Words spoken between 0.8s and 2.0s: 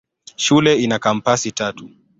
kampasi tatu.